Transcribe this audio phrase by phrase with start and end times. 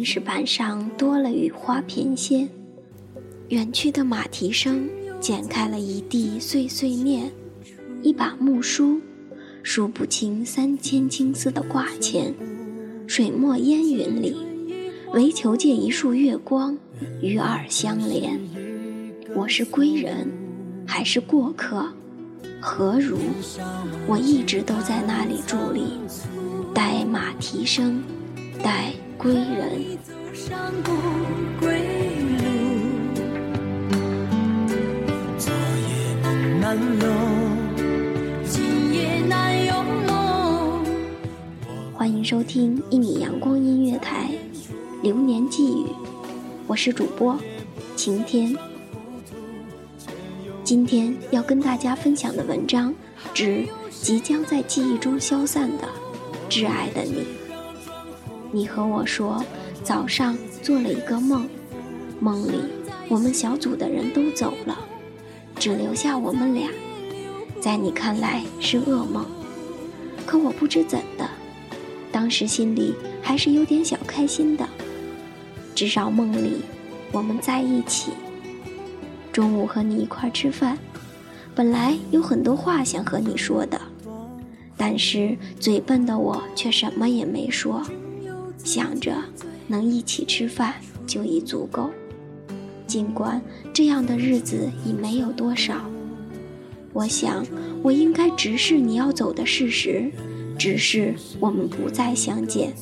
[0.00, 2.48] 青石板上多了雨花翩跹。
[3.50, 4.88] 远去的马蹄声，
[5.20, 7.30] 剪开了一地碎碎念。
[8.00, 8.98] 一把木梳，
[9.62, 12.34] 数不清三千青丝的挂牵。
[13.06, 14.38] 水墨烟云里，
[15.12, 16.78] 唯求借一束月光，
[17.20, 18.40] 与尔相连。
[19.34, 20.26] 我是归人，
[20.86, 21.84] 还是过客？
[22.58, 23.18] 何如？
[24.06, 25.82] 我一直都在那里伫立。
[26.72, 28.02] 待马蹄声，
[28.62, 29.98] 待归人。
[41.94, 44.30] 欢迎收听一米阳光音乐台
[45.02, 45.86] 《流年寄语》，
[46.66, 47.38] 我是主播
[47.96, 48.56] 晴天。
[50.64, 52.94] 今天要跟大家分享的文章，
[53.32, 55.88] 指即将在记忆中消散的。
[56.48, 57.24] 挚爱的你，
[58.52, 59.44] 你和我说，
[59.84, 61.48] 早上做了一个梦，
[62.18, 62.60] 梦里
[63.08, 64.76] 我们小组的人都走了，
[65.56, 66.68] 只留下我们俩，
[67.60, 69.24] 在你看来是噩梦，
[70.26, 71.28] 可我不知怎的，
[72.10, 74.68] 当时心里还是有点小开心的，
[75.74, 76.62] 至少梦里
[77.12, 78.12] 我们在一起。
[79.32, 80.76] 中午和你一块吃饭，
[81.54, 83.80] 本来有很多话想和你说的。
[84.76, 87.82] 但是嘴笨的我却什么也没说，
[88.64, 89.14] 想着
[89.66, 90.74] 能一起吃饭
[91.06, 91.90] 就已足够。
[92.86, 93.40] 尽管
[93.72, 95.74] 这样的日子已没有多少，
[96.92, 97.46] 我想
[97.82, 100.10] 我应该直视你要走的事实，
[100.58, 102.74] 直视我们不再相见。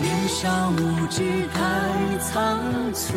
[0.00, 1.22] 年少无知
[1.54, 2.58] 太仓
[2.92, 3.14] 促，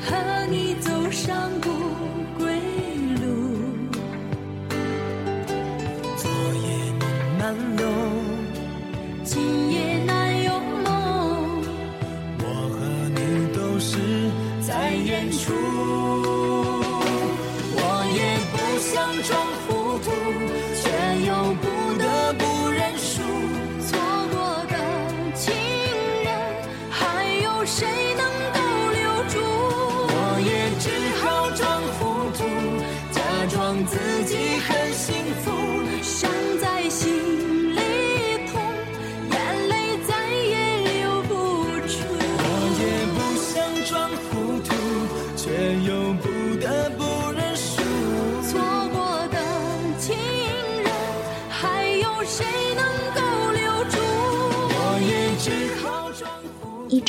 [0.00, 1.99] 和你走上不。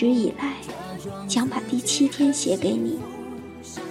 [0.02, 0.56] 一直以来，
[1.28, 2.98] 想把第七天写给你，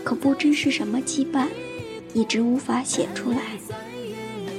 [0.03, 1.47] 可不知是什么羁绊，
[2.12, 3.38] 一直无法写出来。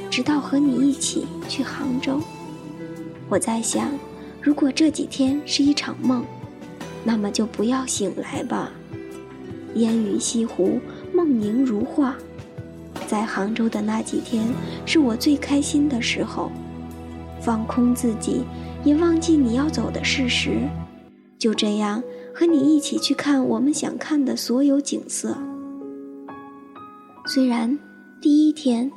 [0.09, 2.22] 直到和你一起去杭州，
[3.28, 3.90] 我在想，
[4.41, 6.23] 如果这几天是一场梦，
[7.03, 8.72] 那么就不要醒来吧。
[9.75, 10.79] 烟雨西湖，
[11.13, 12.16] 梦萦如画。
[13.07, 14.47] 在杭州的那几天，
[14.85, 16.50] 是我最开心的时候，
[17.41, 18.45] 放空自己，
[18.85, 20.61] 也忘记你要走的事实。
[21.41, 22.03] 就这样
[22.35, 25.35] 和你一起去看我们想看的所有景色。
[27.26, 27.79] 虽然
[28.22, 28.91] 第一天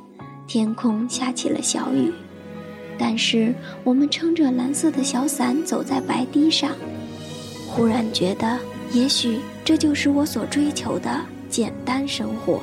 [0.45, 2.13] 天空下起了小雨，
[2.99, 3.51] 但是
[3.83, 6.69] 我们撑着蓝色的小伞走在白堤上，
[7.67, 8.59] 忽然觉得，
[8.93, 11.19] 也许这就是我所追求的
[11.49, 12.61] 简单生活。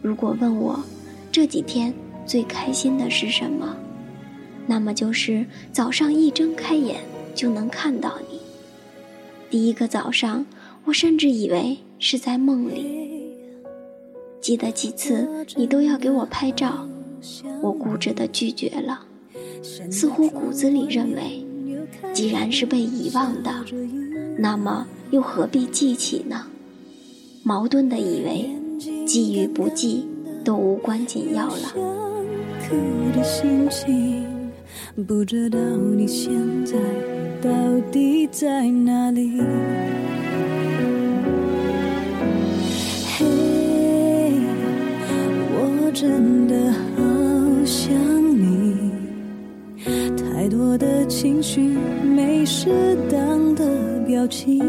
[0.00, 0.82] 如果问我
[1.30, 1.92] 这几天
[2.24, 3.76] 最开心的是什么，
[4.66, 7.00] 那么就是早上一睁开眼
[7.34, 8.40] 就能看到你。
[9.52, 10.46] 第一个早上，
[10.86, 13.36] 我甚至以为是在梦里。
[14.40, 16.88] 记得几次你都要给我拍照，
[17.60, 19.04] 我固执地拒绝了，
[19.90, 21.44] 似乎骨子里认为，
[22.14, 23.50] 既然是被遗忘的，
[24.38, 26.46] 那么又何必记起呢？
[27.42, 28.48] 矛盾地以为，
[29.04, 30.08] 记与不记
[30.42, 31.74] 都无关紧要了。
[35.06, 35.58] 不知道
[35.94, 36.32] 你现
[36.64, 36.78] 在
[37.42, 37.50] 到
[37.90, 39.40] 底在哪里。
[43.18, 43.26] 嘿，
[45.50, 47.02] 我真的好
[47.64, 47.92] 想
[48.38, 48.92] 你，
[50.16, 54.60] 太多的情绪没适当的表情。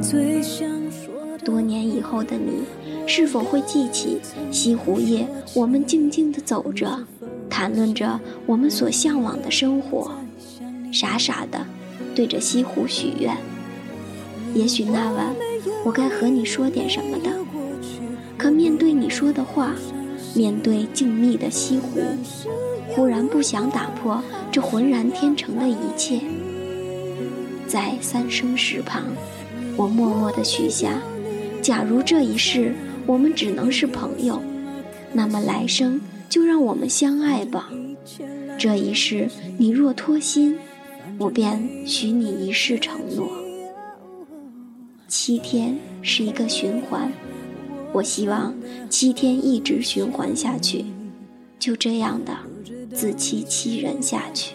[0.00, 2.62] 最想说的多年以后的你，
[3.08, 4.20] 是否会记起
[4.52, 6.86] 西湖夜，我们静静的走着，
[7.62, 10.10] 谈论着我们所向往的生活，
[10.90, 11.64] 傻傻的
[12.12, 13.36] 对着西湖许愿。
[14.52, 15.32] 也许那晚
[15.84, 17.30] 我该和你说点什么的，
[18.36, 19.76] 可面对你说的话，
[20.34, 22.00] 面对静谧的西湖，
[22.88, 24.20] 忽然不想打破
[24.50, 26.18] 这浑然天成的一切。
[27.68, 29.04] 在三生石旁，
[29.76, 31.00] 我默默的许下：
[31.62, 32.74] 假如这一世
[33.06, 34.42] 我们只能是朋友，
[35.12, 36.00] 那么来生
[36.32, 37.70] 就让我们相爱吧。
[38.58, 40.58] 这一世你若脱心，
[41.18, 43.30] 我便许你一世承诺。
[45.06, 47.12] 七天是一个循环，
[47.92, 48.54] 我希望
[48.88, 50.86] 七天一直循环下去，
[51.58, 52.34] 就这样的
[52.94, 54.54] 自欺欺人下去。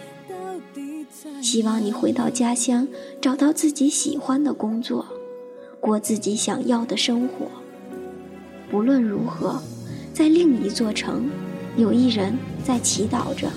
[1.44, 2.88] 希望你回到家乡，
[3.22, 5.06] 找到自己喜欢的工作，
[5.80, 7.46] 过自己想要的生活。
[8.72, 9.62] 不论如何，
[10.12, 11.30] 在另一座城，
[11.78, 13.52] 有一人在祈祷着，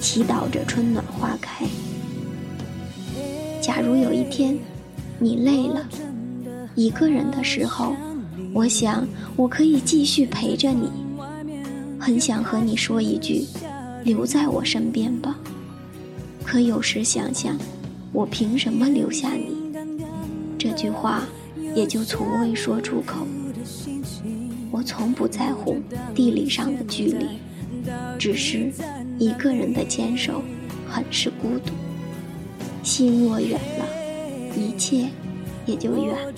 [0.00, 1.66] 祈祷着春暖花开。
[3.60, 4.58] 假如有一天，
[5.18, 5.86] 你累了，
[6.74, 7.94] 一个人的时候，
[8.54, 9.06] 我想
[9.36, 10.90] 我可以继续陪着你。
[12.00, 13.44] 很想和你说一句
[14.02, 15.36] ：“留在我身边吧。”
[16.42, 17.58] 可有时想想，
[18.12, 19.54] 我凭什么留下你？
[20.58, 21.24] 这句话
[21.74, 23.26] 也就从未说出口。
[24.76, 25.80] 我从不在乎
[26.14, 27.26] 地理上的距离，
[28.18, 28.70] 只是
[29.18, 30.42] 一个人的坚守，
[30.86, 31.72] 很是孤独。
[32.82, 33.86] 心若远了，
[34.54, 35.06] 一切
[35.64, 36.30] 也就远了。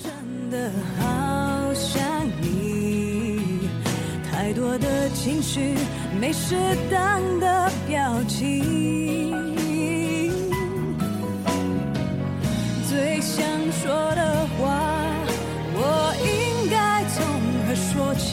[6.17, 6.55] 没适
[6.89, 9.33] 当的表情。
[12.87, 14.38] 最想说的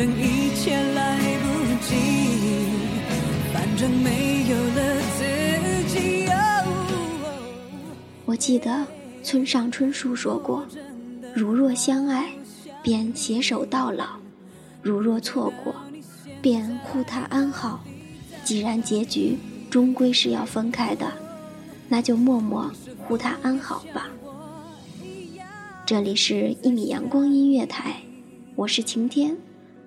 [0.00, 1.94] 正一切来不及，
[3.52, 6.26] 反正没有了自己。
[6.26, 6.64] 哦
[8.24, 8.86] 我记得
[9.22, 10.64] 村上春树说过
[11.36, 12.30] ：“如若相爱，
[12.82, 14.06] 便携手到老；
[14.80, 15.74] 如若错过，
[16.40, 17.84] 便护他安好。
[18.42, 19.36] 既然结局
[19.68, 21.12] 终归是要分开的，
[21.90, 22.72] 那就默默
[23.06, 24.08] 护他安好吧。”
[25.84, 27.96] 这里是一米阳光音乐台，
[28.56, 29.36] 我是晴天，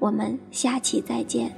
[0.04, 1.50] 我们下期再见。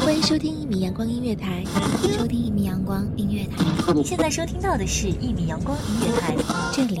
[0.00, 1.62] 欢迎收听一米阳光音乐台，
[2.02, 6.34] 收听一米阳光音乐台，你现在收听到的是《一米阳光音乐台》，
[6.74, 7.00] 这里